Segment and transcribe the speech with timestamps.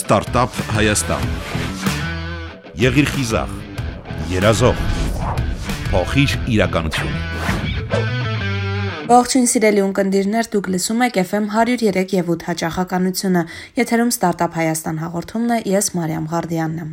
[0.00, 1.24] Ստարտափ Հայաստան։
[2.80, 3.50] Եղիր խիզախ,
[4.30, 4.78] երազող,
[5.90, 7.10] փոխիր իրականություն։
[9.10, 13.44] Ողջույն սիրելի ունկնդիրներ, դուք լսում եք FM 103 եւ 8 հաճախականությունը։
[13.82, 16.90] Եթերում Ստարտափ Հայաստան հաղորդումն է, ես Մարիամ Ղարդյանն եմ։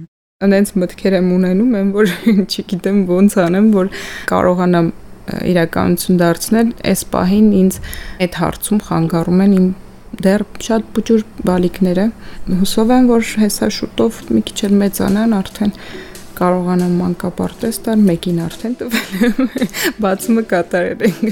[0.48, 2.14] Անենց մտքեր եմ ունենում, եմ որ
[2.52, 3.96] չգիտեմ ոնց անեմ, որ
[4.36, 4.94] կարողանամ
[5.56, 7.84] իրականություն դարձնել, այս պահին ինձ
[8.28, 9.68] այդ հարցում խանգարում են իմ
[10.24, 12.06] դեռ շատ բուջուր բալիկները
[12.62, 15.74] հուսով եմ որ հեսա շուտով մի քիչ էլ մեծանան արդեն
[16.40, 19.52] կարողանամ մանկապարտեզ տալ մեկին արդեն տվել
[20.06, 21.24] բացումը կատարել ենք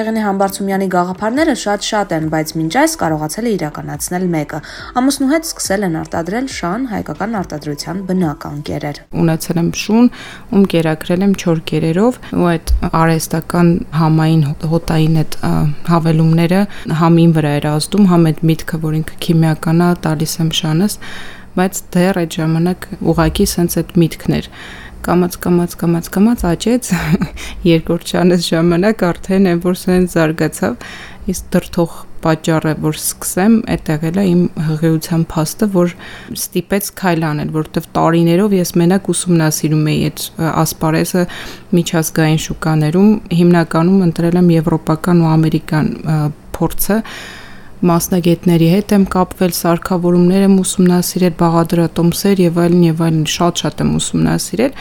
[0.00, 4.60] Հեղինե Համբարձումյանի գաղափարները շատ-շատ են, բայց մինչ այս կարողացել է իրականացնել մեկը։
[4.96, 10.08] Ամուսնու հետ սկսել են արտադրել շան հայկական արտադրության բնական կերեր։ Ունեցել եմ շուն,
[10.56, 13.68] ում կերակրել եմ 4 կերերով, ու այդ արեստական
[14.00, 15.36] համային հոտային այդ
[15.90, 16.62] հավելումները
[17.04, 20.96] համին վրա էր ազդում, համ այդ միտքը, որ ինքը քիմիական է, տալիս եմ շանս,
[21.50, 24.48] բայց դեռ այդ ժամանակ ուղակի սենց այդ միտքն էր
[25.06, 26.92] կամած կամած կամած կամած աճեց
[27.70, 30.86] երկրորդ շանս ժամանակ արդեն այն որ սեն զարգացավ
[31.30, 35.94] իսկ դրթող պատճառը որ սկսեմ այդտեղ էլա իմ հղիության փաստը որ
[36.36, 41.24] ստիպեց քայլ անել որովհետև տարիներով ես մենակ ուսումնասիրում էի այդ ասպարեզը
[41.80, 45.92] միջազգային շուկաներում հիմնականում ընտրել եմ եվրոպական ու ամերիկան
[46.60, 46.98] փորձը
[47.88, 54.74] մասնագետների հետ եմ կապվել, սարքավորումներ եմ ուսումնասիրել, բաղադրատոմսեր եւ այլն եւ այլն շատ-շատ եմ ուսումնասիրել,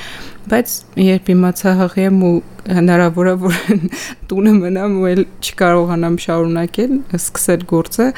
[0.50, 0.73] բայց
[1.05, 2.33] երբ իմացա հղի եմ ու
[2.80, 3.61] հնարավոր է որ
[4.30, 8.09] տունը մնամ ու էլ չկարողանամ շարունակել, սկսել գործը,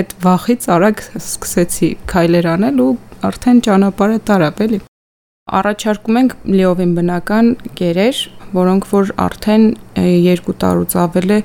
[0.00, 2.94] այդ վախից արագ սկսեցի քայլեր անել ու
[3.28, 4.82] արդեն ճանապարհը տարավ էլի
[5.50, 8.18] առաջարկում ենք լիովին բնական կերեր,
[8.54, 9.64] որոնք որ արդեն
[9.98, 11.38] 2 տարուց ավել է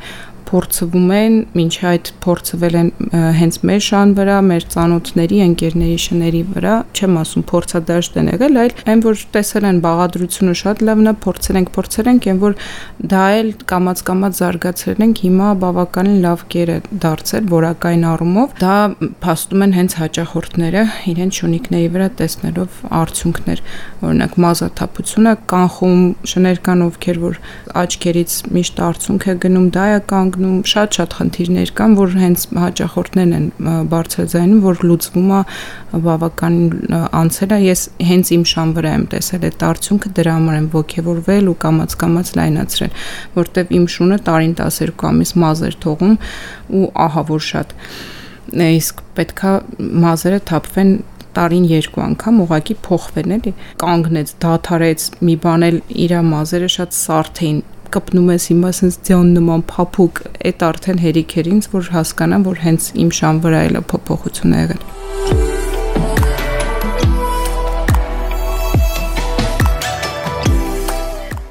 [0.48, 2.90] փորձվում են, ոչ այդ փորձվել են
[3.38, 8.74] հենց մեր շան վրա, մեր ծանոթների, ընկերների շների վրա, չեմ ասում փորձադաշտ են եղել, այլ
[8.88, 12.56] այն որ տեսել են բաղադրությունը շատ լավն է, փորձել ենք, փորձել ենք, այն որ
[13.14, 16.78] դա էլ կամած-կամած զարգացրել ենք, հիմա բավականին լավ կեր է
[17.08, 18.76] դարձել որակային առումով։ Դա
[19.24, 23.64] փաստում են հենց հաճախորդները իրենց շունիկների վրա տեսնելով արդյունքներ։
[24.08, 26.02] Օրինակ մազաթափությունը կանխում
[26.32, 27.40] շներ կան ովքեր որ
[27.84, 33.32] աչքերից միշտ արդյունք է գնում, դա է կանգ ընկնում շատ-շատ խնդիրներ կան, որ հենց հաճախորդներն
[33.38, 33.46] են
[33.90, 35.40] բարձրաձայնում, որ լուծվում է
[36.06, 40.70] բավականին անցել է։ Ես հենց իմ շան վրա եմ տեսել այդ արդյունքը, դրա համար եմ
[40.78, 42.94] ողջևորվել ու կամած-կամած լայնացրել,
[43.38, 46.16] որտեվ իմ շունը տարին 12 ամիս մազ էր թողում
[46.78, 47.78] ու ահա որ շատ
[48.48, 49.54] իսկ պետքա
[50.06, 50.92] մազերը թափվեն
[51.38, 53.52] տարին երկու անգամ ուղակի փոխվեն էլի
[53.84, 57.60] կանգնեց դաթարեց մի բան էլ իր մազերը շատ սարթ էին
[57.94, 62.62] կպնում ես հիմա sense ձյոն նման փափուկ, այդ արդեն հերիք էր ինձ, որ հասկանամ, որ
[62.64, 64.84] հենց իմ շան վրա էլ փոփոխություն ա եղել։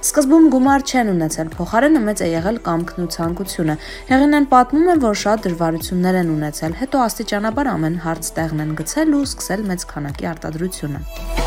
[0.06, 3.75] Սկզբում գումար չեն ունեցել, փոխարենը մեծ է եղել կամքն ու ցանկությունը։
[4.12, 9.19] Հեղինեն պատմում է, որ շատ դժվարություններ են ունեցել, հետո աստիճանաբար ամեն հարց տեղն են գցել
[9.20, 11.45] ու սկսել մեծ քանակի արտադրությունը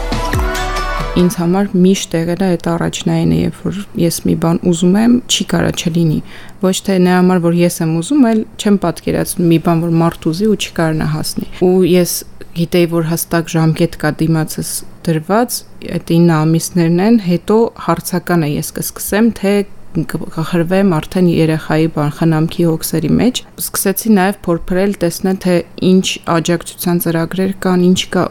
[1.18, 5.46] ինձ համար միշտ եղել է այդ առաջնայինը, երբ որ ես մի բան ուզում եմ, չի
[5.54, 6.20] կարա չլինի։
[6.62, 10.28] Ոչ թե նրա համար, որ ես եմ ուզում, այլ չեմ պատկերացնում մի բան, որ մարդ
[10.30, 12.14] ուզի ու չի կարողանա հասնի։ Ու ես
[12.60, 14.72] գիտեի, որ հստակ ժամկետ կա դիմացս
[15.10, 15.60] դրված,
[15.96, 17.58] այդ 9 ամիսներն են, հետո
[17.90, 19.54] հարցականը ես կսկսեմ, թե
[20.10, 25.56] կխրվեմ արդեն երեխայի բան խնամքի հոգսերի մեջ սկսեցի նաև փորփրել տեսնել թե
[25.90, 26.06] ինչ
[26.36, 28.26] աջակցության ծրագրեր կան ինչ կա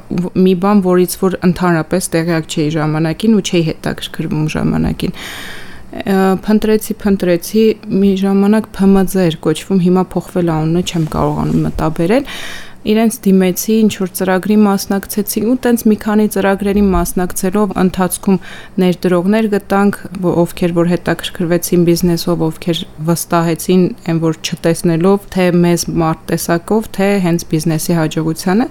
[0.49, 5.19] մի բան որից որ ընդհանրապես տեղյակ չէի ժամանակին ու չէի հետաքրքրվում ժամանակին
[5.89, 12.27] փնտրեցի, փնտրեցի, մի ժամանակ ՓՄԶ էր կոչվում, հիմա փոխվել անունը չեմ կարողանում մտաբերել
[12.93, 18.39] իրենց դիմեցի, ինչ որ ծրագրի մասնակցեցի ու տենց մի քանի ծրագրերի մասնակցելով ընթացքում
[18.85, 20.01] ներդրողներ գտանք,
[20.45, 27.49] ովքեր որ հետաքրքրվեցին բիզնեսով, ովքեր վստահեցին այն որ չտեսնելով թե մեզ մարդ տեսակով, թե հենց
[27.53, 28.69] բիզնեսի հաջողությանը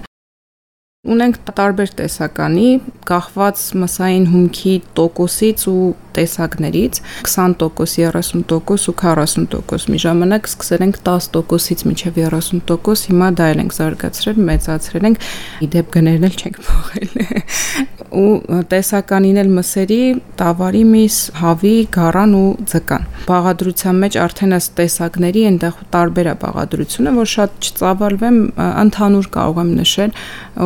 [1.08, 2.70] Ունենք տարբեր տեսականի,
[3.06, 5.84] կախված մսային հումքի տոկոսից ու
[6.18, 7.68] տեսակներից 20%,
[8.02, 14.42] 30% ու 40%։ Մի ժամանակ սկսել ենք 10%-ից մինչև 30%, հիմա դա էլ ենք զարգացրել,
[14.48, 15.28] մեծացրել ենք,
[15.68, 17.16] իդեպ գներն էլ չենք փոխել։
[18.08, 20.00] ու տեսականին էլ մսերի,
[20.38, 27.12] տավարի միս, հավի, գարան ու ձկան։ Բաղադրության մեջ արդեն ըստ տեսակների այնտեղ տարբեր է բաղադրությունը,
[27.18, 28.38] որ շատ չծավալվեմ,
[28.68, 30.14] ընդհանուր կարող եմ նշել,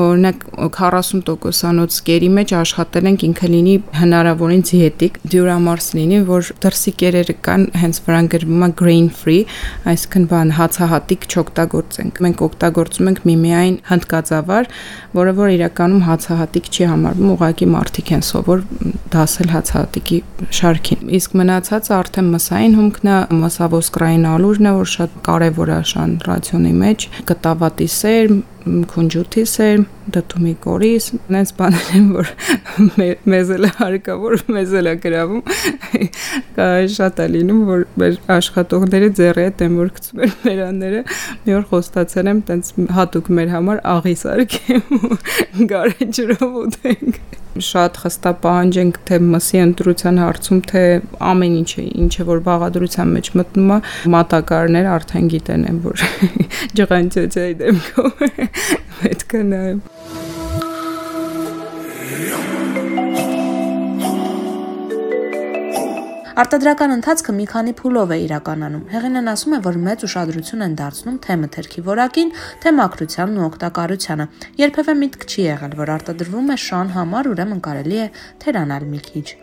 [0.03, 0.47] օրինակ
[0.79, 7.65] 40%-անոց կերի մեջ աշխատել ենք ինքը լինի հնարավորին դիետիկ, դյուրամարս լինի, որ դրսի կերերը կան,
[7.83, 9.43] հենց վրան գրվում է grain free,
[9.93, 14.71] այսինքն բան հացահատիկ չօգտագործենք։ Մենք օգտագործում ենք միմիայն հնդկածավար,
[15.19, 18.65] որը որ իրականում հացահատիկ չի համարվում, ուղղակի մարդիկ են սովոր
[19.13, 20.19] դասել հացահատիկի
[20.63, 26.15] շարքին։ Իսկ մնացածը արդեն մսային հումքն է, մսավոսկրային ալուրն է, որ շատ կարևոր է շան
[26.29, 28.35] ռացիոնի մեջ, կտավատի սեր,
[28.93, 29.83] քունջութի սեր,
[30.15, 32.31] դտումի կորիս, այնպես բաներ են, որ
[33.33, 35.43] մեզ էլ հարկավոր, մեզ էլ է գրավում։
[36.57, 41.05] Կա շատ է լինում, որ մեր աշխատողները ձեռի հետ են որ գցում են մերանները։
[41.47, 45.07] Մի օր խոստացել եմ, տենց հատուկ մեր համար աղի սարքեմ
[45.75, 50.83] գարեջրով ուտենք շատ խստապահանջ ենք թե մսի ընտրության հարցում, թե
[51.29, 53.79] ամեն ինչը, ինչը որ բաղադրության մեջ մտնում է,
[54.15, 56.05] մատակարներ արդեն գիտեն են, որ
[56.81, 58.25] ջղանջոջայի դեմքով
[59.03, 59.83] պետք է նայեմ։
[66.43, 71.19] Արտադրական ընթացքը մի քանի փուլով է իրականանում։ Հեղինեն ասում է, որ մեծ ուշադրություն են դարձնում
[71.27, 72.33] թե մթերքի որակին,
[72.65, 74.29] թե մաքրությանն ու օգտակարությանը։
[74.65, 78.11] Երբևէ միտք չի եղել, որ արտադրվում է շան համար, ուրեմն կարելի է
[78.47, 79.42] թերանալ մի քիչ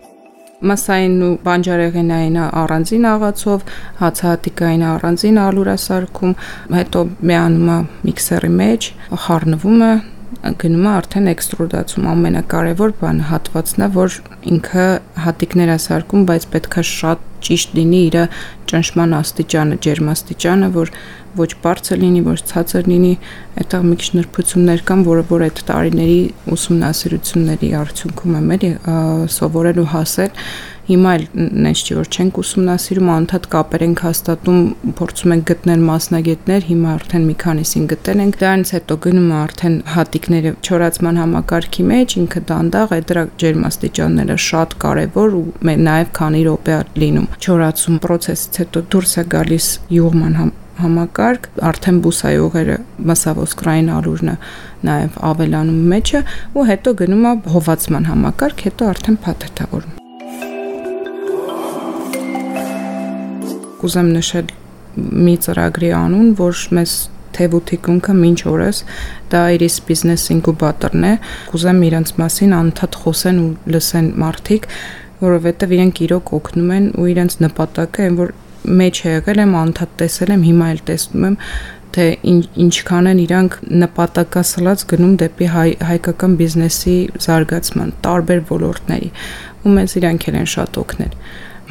[0.59, 3.65] մասային ու բանջարեղենային առանձին աղացով,
[4.03, 6.33] հացահատիկային առանձին ալուրասարքում,
[6.79, 7.77] հետո միանում է
[8.09, 8.89] միքսերի մեջ,
[9.25, 9.93] խառնվում է,
[10.61, 14.17] գնում է արդեն էքստրուդացում ամենակարևոր բանը հատվածն է որ
[14.53, 14.85] ինքը
[15.25, 18.17] հատիկներ է սարքում բայց պետքա շատ ճիշտ լինի իր
[18.69, 20.91] ճնշման աստիճանը ջերմաստիճանը որ
[21.39, 23.13] ոչ բարձր լինի ոչ ցածր լինի
[23.63, 26.19] այդտեղ մի քիչ նրբություններ կան որը որ այդ տարիների
[26.55, 28.71] ուսումնասիրությունների արդյունքում եմ էլի
[29.39, 30.43] սովորել ու հասել
[30.89, 34.61] Հիմա էլ նենց չի որ չենք ուսումնասիրում, անդադ կապեր ենք հաստատում,
[34.97, 39.75] փորձում ենք գտնել մասնագետներ, հիմա արդեն մի քանիսին գտել ենք։ Դրանից հետո գնում է արդեն
[39.93, 46.79] հատիկները չորացման համակարգի մեջ, ինքը դանդաղ է, դրա ջերմաստիճանները շատ կարևոր ու նաև քանի րոպե
[47.05, 52.77] լինում։ Չորացում process-ից հետո դուրս է գալիս յուղման համ համակարգ, արդեն բուսայողերը
[53.11, 54.35] մասավոսկրային ալուրնը
[54.89, 56.25] նաև ավելանում մեջը
[56.55, 59.98] ու հետո գնում է հովացման համակարգ, հետո արդեն փաթեթավորում։
[63.81, 64.51] կուզեմ նշել
[64.99, 66.93] մի ծրագրի անուն, որ մեզ
[67.39, 68.83] Թեվութիկունքը մինչ օրս
[69.31, 71.13] դա Iris Business Incubator-ն է։
[71.51, 74.69] Կուզեմ իրենց մասին անդադ խոսեն ու լսեն մարդիկ,
[75.23, 78.33] որովհետև իրենք իրոք օգնում են ու իրենց նպատակը այն որ
[78.79, 81.37] մեջ է եղել եմ անդադ տեսել եմ, հիմա էլ տեսնում եմ
[81.95, 89.09] թե ինչ, ինչքան են իրանք նպատակասլաց գնում դեպի հայ, հայկական բիզնեսի զարգացման տարբեր ոլորտների
[89.65, 91.15] ու մեզ իրանք են շատ օգնել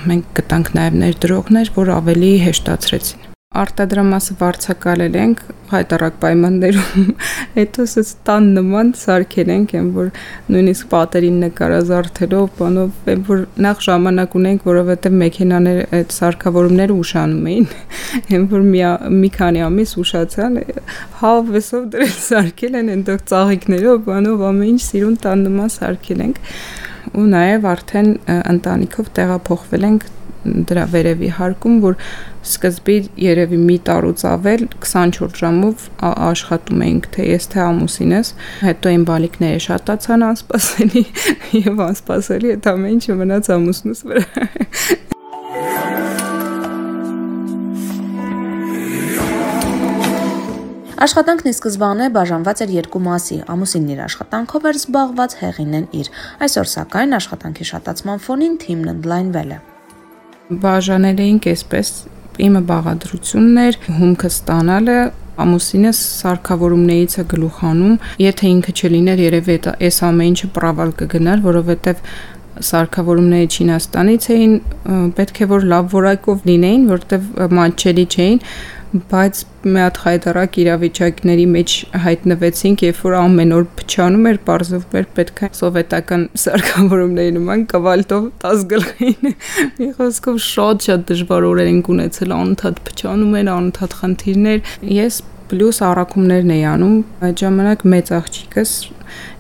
[0.07, 5.39] մենք գտանք նաև ներդրողներ, որ ավելի հեշտացրեցին արտադրամասը վարձակալել ենք
[5.71, 7.07] հայտարարակ պայմաններում
[7.57, 10.11] հետո սս տան նման սարքել ենք այն որ
[10.53, 17.71] նույնիսկ պատերին նկարազարդելով բանով այն որ նախ ժամանակ ունենք որովհետև մեքենաները այդ սարքավորումները ուշանում էին
[18.37, 18.83] այն որ մի
[19.23, 20.59] մի քանի ամիս ուշացան
[21.23, 26.45] հավեսով դրել սարքել են այնտեղ ծաղիկներով բանով ամեն ինչ սիրուն տան նման սարքել ենք
[27.15, 28.09] ու նաև արդեն
[28.55, 30.07] ընտանիքով տեղափոխվել ենք
[30.69, 31.97] դրա վերևի հարկում, որ
[32.47, 38.33] սկզբի երևի մի տարուց ավել 24 ժամով աշխատում էինք թե ես թե ամուսինս,
[38.65, 41.05] հետո այն բալիկները շատացան անսպասելի
[41.69, 44.49] եւ անսպասելի այդ ամեն ինչը մնաց ամուսնուս վրա։
[50.99, 56.09] Աշխատանքն ի սկզբանե բաժանված էր երկու մասի։ Ամուսինն իր աշխատանքով էր զբաղված, հեղինեն իր։
[56.43, 59.59] Այսօր սակայն աշխատանքի շատացման ֆոնին թիմն ընդլայնվել է։
[60.65, 61.93] Բաժանել էինք այսպես
[62.49, 64.99] իմը բաղադրությունն էր, հումքը ստանալը,
[65.39, 72.03] ամուսինս սարքավորումներից է գլուխանում, եթե ինքը չլիներ, երևի այս ամեն ինչը պրավալ կգնար, որովհետև
[72.69, 74.55] սարքավորումները Չինաստանից էին,
[75.15, 77.29] պետք է որ լավ որակով լինեին, որտեվ
[77.59, 78.41] մանչելի չէին,
[78.89, 81.73] բայց մի հատ հայտարարակ իրավիճակների մեջ
[82.05, 88.29] հայտնվեցինք, երբ որ ամեն օր փչանում էր, բարձվում էր պետք է սովետական սարքավորումների նման կվալտով
[88.45, 89.33] 10 գլխին։
[89.79, 95.81] Մի խոսքով շատ շատ դժվար օրեր ենք ունեցել, անընդհատ փչանում էր, անընդհատ խնդիրներ։ Ես պլյուս
[95.89, 96.97] առաքումներն էի անում,
[97.29, 98.73] այդ ժամանակ մեծ աղջիկս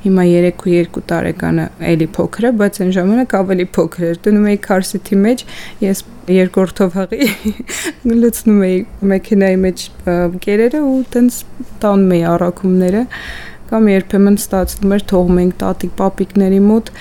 [0.04, 0.24] հիմա
[0.62, 5.44] 3-2 տարեկանը էլի փոքր է, բայց այն ժամանակ ավելի փոքր էր։ Դնում էի քարսիթի մեջ,
[5.84, 6.02] ես
[6.38, 7.28] երկրորդով հղի
[8.22, 8.78] լցնում էի
[9.12, 9.84] մեքենայի մեջ
[10.46, 11.38] կերերը ու տենց
[11.84, 13.04] տանում էի առաքումները
[13.68, 16.92] կամ երբեմն ստացվում էր թողում ենք տատիկ պապիկների մոտ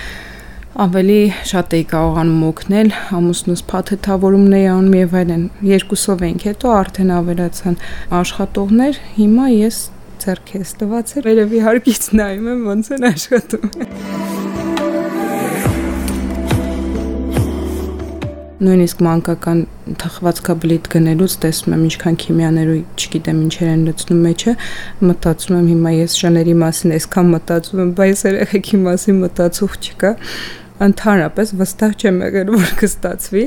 [0.78, 7.10] ավելի շատ էի կարողանում օգնել, ամուսնուս փաթեթավորումն էի անում եւ այլն։ Երկուսով ենք, հետո արդեն
[7.16, 7.78] ավելացան
[8.18, 9.80] աշխատողներ, հիմա ես
[10.22, 13.66] ձեռքես տված էր, երևի հարկից նայում եմ ոնց են աշխատում։
[18.58, 19.58] Նույնիսկ մանկական
[20.02, 24.54] թխվածքաբլիթ գնելուց տեսնում եմ ինչքան քիմիաներու, չգիտեմ ինչեր են լցնում մեջը,
[25.10, 30.10] մտածում եմ հիմա ես շների մասին այսքան մտածում եմ, բայց երեխեքի մասին մտածող չկա
[30.86, 33.44] ընդհանրապես վստահ չեմ եղել որ կստացվի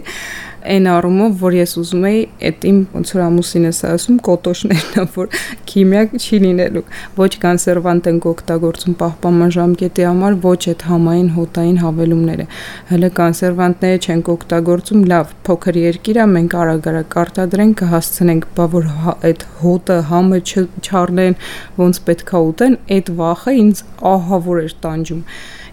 [0.62, 5.38] այն առումով որ ես ուզում եի այդ իմ ոնց որ ամուսինս ասում կոտոշներն ա որ
[5.72, 6.84] քիմիա չի լինելու
[7.18, 12.46] ոչ կանսերվանտ են օգտագործում պահպանման ժամկետի համար ոչ այդ համային հոտային հավելումները
[12.92, 18.92] հələ կանսերվանտները չեն օգտագործում լավ փոքր երկիր է մենք արագ-արագ արտադրենք կհասցնենք բա որ
[19.32, 21.40] այդ հոտը համը չառնեն
[21.82, 25.26] ոնց պետքա ուտեն այդ վախը ինձ ահավոր էր տանջում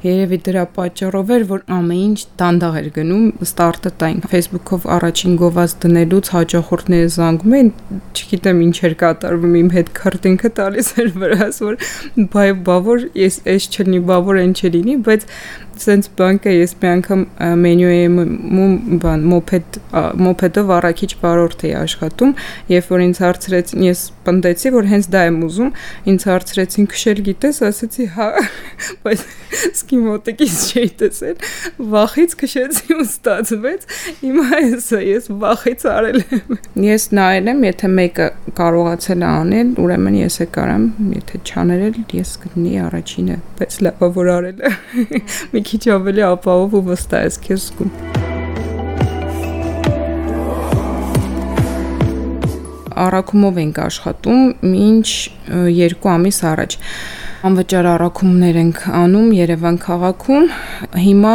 [0.04, 5.74] Երևի դրա պատճառով էր, որ ամեն ինչ դանդաղ էր գնում, ստարտը տային Facebook-ով առաջին գովազ
[5.84, 7.72] դնելուց հաջողորդները զանգում էին,
[8.14, 11.80] չգիտեմ ինչ էր կատարվում, իմ հետ քրտինքը տալիս էր վրաս, որ
[12.36, 15.26] բայ բավոր, ես էս չլինի, բավոր են չլինի, բայց
[15.84, 17.24] սենց բանկը ես մի անգամ
[17.62, 18.02] մենյուի
[19.04, 19.78] բան մոփեդ
[20.26, 22.34] մոփեդով առաքիչ բարորդ էի աշխատում,
[22.72, 25.70] երբ որ ինձ հարցրեց, ես պնդեցի, որ հենց դա եմ ուզում,
[26.12, 28.28] ինձ հարցրեցին քշել գիտես, ասացի հա,
[29.04, 29.24] բայց
[29.68, 31.46] սկի մոտիկից չէի տեսել,
[31.92, 33.86] վախից քշեցի ու ստացվեց։
[34.20, 40.18] Հիմա էսա ես վախից արել եմ։ Ես նայել եմ, եթե մեկը կարողացել է անել, ուրեմն
[40.18, 40.84] ես է կարամ,
[41.16, 44.72] եթե չաներել, ես կդնի առաջինը, բայց լավա որ արել է։
[45.54, 47.90] Մի քիչ ավելի ապահով ու վստահ ես քեզ զգում։
[53.04, 55.08] Արակումով ենք աշխատում մինչ
[55.76, 56.76] 2 ամիս առաջ
[57.48, 60.48] անվճար առաքումներ ենք անում Երևան քաղաքում։
[61.04, 61.34] Հիմա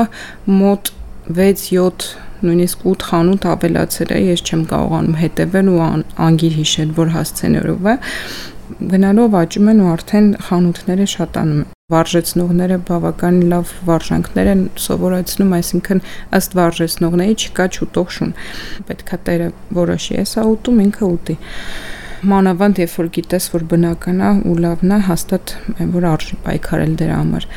[0.63, 0.91] մոտ
[1.37, 2.09] 6-7
[2.43, 5.79] նույնիսկ 8 խանութ ավելացել է, ես չեմ կարողանում հետևել ու
[6.25, 7.95] անգիր հիշել, որ հասցեներով է
[8.93, 11.63] գնալով աճում են ու արդեն խանութները շատանում
[11.93, 16.03] վարժեցնողները բավականին լավ վարժանքներ են սովորեցնում, այսինքն
[16.39, 18.37] ըստ վարժեցնողների չկա չուտող շուն։
[18.89, 21.37] Պետքա տերը որոշի, էսա ուտում ինքը ուտի
[22.23, 25.53] մանավանդ երբ որ գիտես որ բնական է ու լավն է հաստատ
[25.91, 27.47] որ արժի պայքարել դրա համար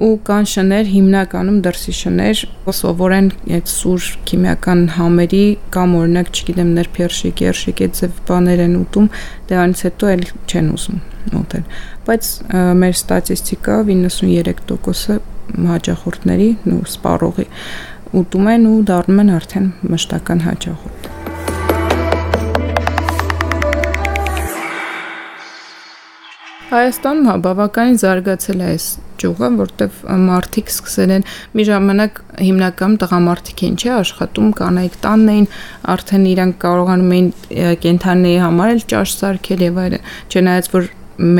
[0.00, 2.42] ու կան շներ հիմնականում դրսի շներ
[2.78, 5.42] սովորեն այդ սուր քիմիական համերի
[5.76, 9.10] կամ օրինակ չգիտեմ ներփերշիկ, երշիկ այդ ձև բաներ են ուտում,
[9.50, 11.00] դրանից հետո էլ չեն ուզում
[11.40, 11.64] ուտել։
[12.08, 12.32] Բայց
[12.80, 15.20] մեր ստատիստիկա 93%-ը
[15.70, 17.48] հաճախորդների ու սպառողի
[18.20, 21.19] ուտում են ու դառնում են արդեն մշտական հաճախորդ։
[26.70, 28.84] Հայաստանում հա բավականին զարգացել է այս
[29.18, 29.96] ճյուղը, որտեվ
[30.28, 31.24] մարդիկ սկսել են
[31.58, 35.48] մի ժամանակ հիմնական տղամարդիկ են չէ աշխատում, կանայք տանն էին,
[35.94, 37.28] արդեն իրանք կարողանում էին
[37.82, 40.88] կենթանիների համար էլ ճաշ սարքել եւ այլն, չնայած որ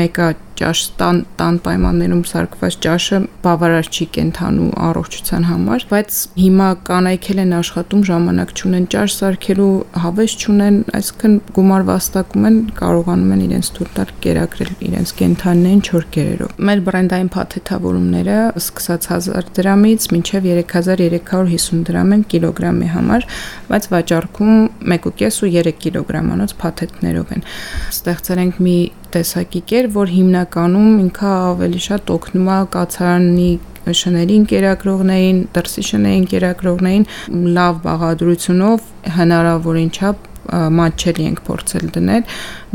[0.01, 0.27] մեկը
[0.61, 7.53] ճաշ տան տան պայմաններում սարքված ճաշը բավարար չի կենթանու առողջության համար, բայց հիմա կանայքել են
[7.57, 9.71] աշխատում ժամանակ չունեն ճաշ սարքելու
[10.05, 16.07] հավես չունեն, այսինքն գումար վաստակում են, կարողանում են իրենց թույլ տալ կերակրել իրենց կենթանիներին 4
[16.15, 23.27] կերերով։ Մեր բրենդային փաթեթավորումները սկսած 1000 դրամից մինչև 3350 դրամ են կիլոգրամի համար,
[23.71, 24.55] բայց վաճառքում
[24.95, 27.45] 1.5 ու 3 կիլոգրամանոց փաթեթներով են։
[27.91, 28.77] Ստեղծել ենք մի
[29.11, 30.11] տեսակի կեր, որ
[30.51, 33.51] հիմնականում ինքը ավելի շատ օգնում է կացարանի
[34.01, 37.05] շներին կերակրողներին, դրսի շներին կերակրողներին
[37.55, 42.23] լավ բաղադրությունով հնարավորին չափ մատչելի ենք փորձել դնել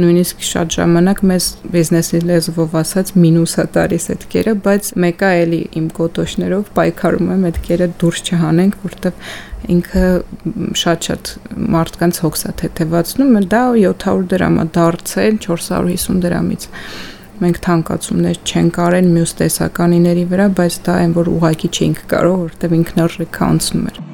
[0.00, 5.88] նույնիսկ շատ ժամանակ մեզ բիզնեսի լեզվով ասած մինուսա տալիս այդ կերը բայց մեկը էլի իմ
[5.99, 9.26] կոտոշներով պայքարում եմ այդ կերը դուրս չհանենք որտեվ
[9.76, 10.06] ինքը
[10.87, 11.35] շատ-շատ
[11.76, 16.71] մարդկանց հոգսա թեթևացնում է դա 700 դրամ է դարձել 450 դրամից
[17.43, 22.76] մենք թանկացումներ չենք արել մյուս տեսականիների վրա, բայց դա այն որ ուղակի չենք կարող, որտեղ
[22.81, 24.05] ինքնարժեքը անցնում էր։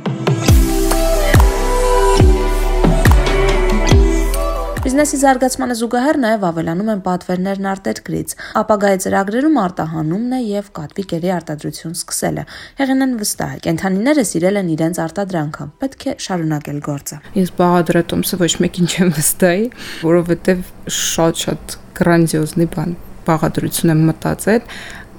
[4.83, 11.31] Բիզնեսի զարգացմանը զուգահեռ նաև ավելանում են պատվերներն արտերկրից։ Ապագայի ծրագրերում արտահանումն է եւ կատվի կերի
[11.37, 12.45] արտադրություն սկսելը։
[12.83, 18.53] Հեղինեն վստահ է, կենթանիները սիրել են իրենց արտադրանքը, պետք է շարունակել գործը։ Ես բաղադրատոմսը ոչ
[18.67, 19.65] մեկին չեմ վստահի,
[20.11, 22.95] որովհետեւ շատ-շատ գրանձիոզնի բան
[23.29, 24.63] բաղադրություն եմ մտածել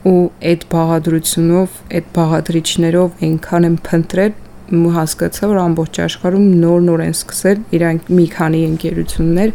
[0.04, 4.34] ու այդ բաղադրությունով, այդ բաղադրիչներով այնքան եմ փնտրել,
[4.74, 9.52] հասկացա, որ ամբողջ աշխարհում նոր-նոր են սկսել իրանք մի քանի ընկերություններ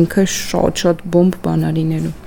[0.00, 2.21] ինքը շատ-շատ բոմբ բանալինելու